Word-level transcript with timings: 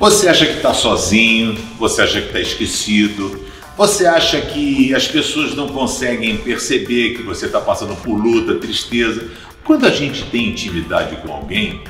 Você 0.00 0.28
acha 0.28 0.46
que 0.46 0.56
está 0.56 0.72
sozinho, 0.72 1.54
você 1.78 2.02
acha 2.02 2.20
que 2.20 2.26
está 2.28 2.40
esquecido, 2.40 3.44
você 3.76 4.06
acha 4.06 4.40
que 4.40 4.94
as 4.94 5.06
pessoas 5.06 5.54
não 5.54 5.68
conseguem 5.68 6.38
perceber 6.38 7.16
que 7.16 7.22
você 7.22 7.46
está 7.46 7.60
passando 7.60 7.94
por 7.96 8.14
luta, 8.16 8.54
tristeza. 8.54 9.30
Quando 9.62 9.86
a 9.86 9.90
gente 9.90 10.24
tem 10.24 10.48
intimidade 10.48 11.16
com 11.16 11.30
alguém, 11.32 11.82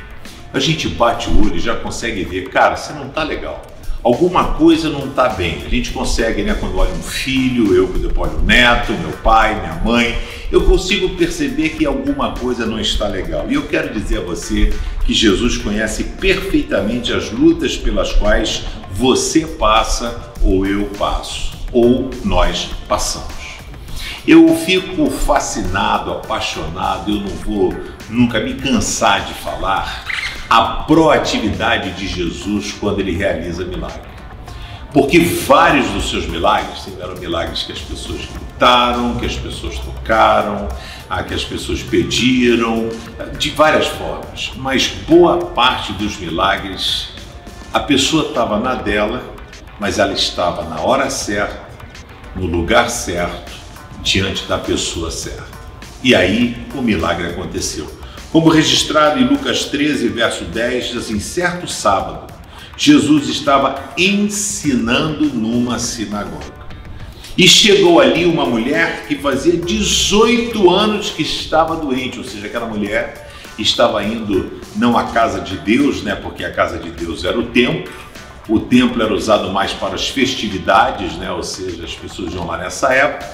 a 0.52 0.58
gente 0.58 0.88
bate 0.88 1.30
o 1.30 1.40
olho 1.40 1.56
e 1.56 1.60
já 1.60 1.76
consegue 1.76 2.24
ver, 2.24 2.48
cara, 2.48 2.76
você 2.76 2.92
não 2.92 3.06
está 3.06 3.22
legal. 3.22 3.64
Alguma 4.02 4.54
coisa 4.54 4.88
não 4.88 5.08
está 5.08 5.28
bem. 5.28 5.62
A 5.64 5.68
gente 5.68 5.90
consegue, 5.90 6.42
né? 6.42 6.54
Quando 6.58 6.78
olha 6.78 6.92
um 6.92 7.02
filho, 7.02 7.74
eu 7.74 7.88
quando 7.88 8.18
olho 8.18 8.38
um 8.38 8.44
neto, 8.44 8.92
meu 8.92 9.12
pai, 9.18 9.60
minha 9.60 9.74
mãe, 9.84 10.18
eu 10.50 10.62
consigo 10.62 11.10
perceber 11.10 11.70
que 11.70 11.84
alguma 11.84 12.32
coisa 12.32 12.64
não 12.64 12.80
está 12.80 13.06
legal. 13.06 13.46
E 13.50 13.54
eu 13.54 13.68
quero 13.68 13.92
dizer 13.92 14.18
a 14.18 14.22
você 14.22 14.72
que 15.04 15.12
Jesus 15.12 15.58
conhece 15.58 16.04
perfeitamente 16.18 17.12
as 17.12 17.30
lutas 17.30 17.76
pelas 17.76 18.12
quais 18.12 18.64
você 18.90 19.46
passa 19.46 20.32
ou 20.42 20.66
eu 20.66 20.86
passo, 20.98 21.52
ou 21.70 22.10
nós 22.24 22.70
passamos. 22.88 23.40
Eu 24.26 24.54
fico 24.56 25.10
fascinado, 25.10 26.10
apaixonado, 26.10 27.10
eu 27.10 27.20
não 27.20 27.28
vou 27.28 27.74
nunca 28.08 28.40
me 28.40 28.54
cansar 28.54 29.24
de 29.26 29.34
falar 29.34 30.04
a 30.50 30.82
proatividade 30.82 31.92
de 31.92 32.08
Jesus 32.08 32.72
quando 32.72 32.98
ele 32.98 33.16
realiza 33.16 33.64
milagre. 33.64 34.10
Porque 34.92 35.20
vários 35.20 35.86
dos 35.90 36.10
seus 36.10 36.26
milagres 36.26 36.88
eram 37.00 37.14
milagres 37.14 37.62
que 37.62 37.70
as 37.70 37.78
pessoas 37.78 38.22
gritaram, 38.24 39.14
que 39.14 39.26
as 39.26 39.36
pessoas 39.36 39.78
tocaram, 39.78 40.66
que 41.28 41.34
as 41.34 41.44
pessoas 41.44 41.80
pediram, 41.80 42.88
de 43.38 43.50
várias 43.50 43.86
formas. 43.86 44.50
Mas 44.56 44.88
boa 44.88 45.38
parte 45.38 45.92
dos 45.92 46.16
milagres, 46.16 47.10
a 47.72 47.78
pessoa 47.78 48.30
estava 48.30 48.58
na 48.58 48.74
dela, 48.74 49.22
mas 49.78 50.00
ela 50.00 50.12
estava 50.12 50.64
na 50.64 50.80
hora 50.80 51.08
certa, 51.08 51.60
no 52.34 52.46
lugar 52.46 52.90
certo, 52.90 53.52
diante 54.02 54.46
da 54.46 54.58
pessoa 54.58 55.12
certa. 55.12 55.46
E 56.02 56.12
aí 56.12 56.66
o 56.74 56.82
milagre 56.82 57.28
aconteceu. 57.28 57.99
Como 58.32 58.48
registrado 58.48 59.18
em 59.18 59.26
Lucas 59.26 59.64
13, 59.64 60.08
verso 60.08 60.44
10, 60.44 60.88
diz 60.88 60.96
assim: 60.96 61.18
certo 61.18 61.66
sábado, 61.66 62.32
Jesus 62.76 63.28
estava 63.28 63.92
ensinando 63.98 65.26
numa 65.26 65.78
sinagoga. 65.78 66.60
E 67.36 67.48
chegou 67.48 68.00
ali 68.00 68.24
uma 68.26 68.44
mulher 68.44 69.06
que 69.08 69.16
fazia 69.16 69.56
18 69.56 70.70
anos 70.70 71.10
que 71.10 71.22
estava 71.22 71.76
doente, 71.76 72.18
ou 72.18 72.24
seja, 72.24 72.46
aquela 72.46 72.66
mulher 72.66 73.30
estava 73.58 74.02
indo 74.04 74.60
não 74.76 74.96
à 74.96 75.04
casa 75.04 75.40
de 75.40 75.56
Deus, 75.58 76.02
né, 76.02 76.14
porque 76.14 76.44
a 76.44 76.52
casa 76.52 76.78
de 76.78 76.90
Deus 76.90 77.24
era 77.24 77.38
o 77.38 77.46
templo, 77.46 77.92
o 78.48 78.60
templo 78.60 79.02
era 79.02 79.12
usado 79.12 79.50
mais 79.50 79.72
para 79.72 79.94
as 79.94 80.08
festividades, 80.08 81.14
né, 81.14 81.30
ou 81.30 81.42
seja, 81.42 81.84
as 81.84 81.94
pessoas 81.94 82.32
iam 82.32 82.46
lá 82.46 82.58
nessa 82.58 82.92
época, 82.92 83.28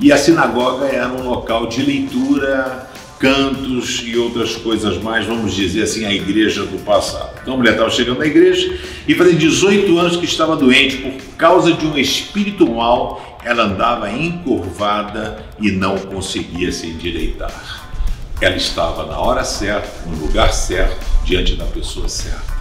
e 0.00 0.12
a 0.12 0.16
sinagoga 0.16 0.86
era 0.86 1.08
um 1.08 1.28
local 1.28 1.66
de 1.66 1.82
leitura, 1.82 2.90
cantos 3.22 4.02
e 4.04 4.16
outras 4.16 4.56
coisas 4.56 5.00
mais, 5.00 5.24
vamos 5.24 5.54
dizer 5.54 5.84
assim, 5.84 6.04
a 6.04 6.12
igreja 6.12 6.64
do 6.64 6.84
passado. 6.84 7.38
Então 7.40 7.54
a 7.54 7.56
mulher 7.56 7.74
estava 7.74 7.88
chegando 7.88 8.18
na 8.18 8.26
igreja 8.26 8.76
e 9.06 9.14
fazia 9.14 9.34
18 9.34 9.96
anos 9.96 10.16
que 10.16 10.24
estava 10.24 10.56
doente 10.56 10.96
por 10.96 11.36
causa 11.36 11.72
de 11.72 11.86
um 11.86 11.96
espírito 11.96 12.68
mal, 12.68 13.38
ela 13.44 13.62
andava 13.62 14.10
encurvada 14.10 15.40
e 15.60 15.70
não 15.70 15.96
conseguia 15.98 16.72
se 16.72 16.88
endireitar. 16.88 17.88
Ela 18.40 18.56
estava 18.56 19.06
na 19.06 19.16
hora 19.16 19.44
certa, 19.44 19.88
no 20.10 20.16
lugar 20.16 20.52
certo, 20.52 21.06
diante 21.24 21.54
da 21.54 21.66
pessoa 21.66 22.08
certa. 22.08 22.52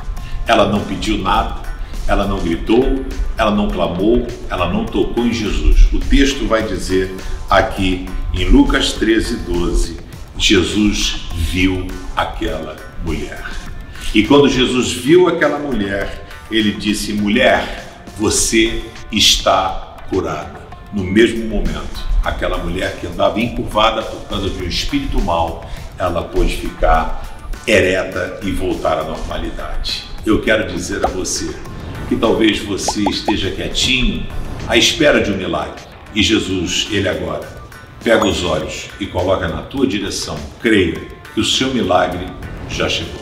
Ela 0.46 0.70
não 0.70 0.82
pediu 0.82 1.18
nada, 1.18 1.60
ela 2.08 2.28
não 2.28 2.38
gritou, 2.38 3.04
ela 3.36 3.50
não 3.50 3.68
clamou, 3.68 4.28
ela 4.48 4.72
não 4.72 4.86
tocou 4.86 5.26
em 5.26 5.34
Jesus. 5.34 5.88
O 5.92 5.98
texto 5.98 6.46
vai 6.46 6.62
dizer 6.62 7.16
aqui 7.50 8.06
em 8.32 8.46
Lucas 8.46 8.94
13, 8.94 9.38
12 9.38 10.11
Jesus 10.42 11.28
viu 11.36 11.86
aquela 12.16 12.76
mulher. 13.06 13.46
E 14.12 14.24
quando 14.24 14.50
Jesus 14.50 14.92
viu 14.92 15.28
aquela 15.28 15.60
mulher, 15.60 16.26
ele 16.50 16.72
disse: 16.72 17.14
Mulher, 17.14 18.04
você 18.18 18.84
está 19.12 19.98
curada. 20.10 20.60
No 20.92 21.04
mesmo 21.04 21.48
momento, 21.48 22.04
aquela 22.24 22.58
mulher 22.58 22.98
que 23.00 23.06
andava 23.06 23.40
encurvada 23.40 24.02
por 24.02 24.28
causa 24.28 24.50
de 24.50 24.64
um 24.64 24.68
espírito 24.68 25.22
mau, 25.22 25.70
ela 25.98 26.24
pôde 26.24 26.58
ficar 26.58 27.48
ereta 27.68 28.40
e 28.42 28.50
voltar 28.50 28.98
à 28.98 29.04
normalidade. 29.04 30.06
Eu 30.26 30.42
quero 30.42 30.74
dizer 30.74 31.06
a 31.06 31.08
você 31.08 31.56
que 32.10 32.16
talvez 32.16 32.58
você 32.58 33.04
esteja 33.04 33.52
quietinho 33.52 34.26
à 34.68 34.76
espera 34.76 35.22
de 35.22 35.32
um 35.32 35.38
milagre. 35.38 35.84
E 36.16 36.24
Jesus, 36.24 36.88
ele 36.92 37.08
agora 37.08 37.61
pega 38.04 38.26
os 38.26 38.44
olhos 38.44 38.90
e 39.00 39.06
coloca 39.06 39.48
na 39.48 39.62
tua 39.62 39.86
direção. 39.86 40.38
Creia 40.60 41.02
que 41.34 41.40
o 41.40 41.46
seu 41.46 41.74
milagre 41.74 42.26
já 42.70 42.90
chegou. 42.90 43.21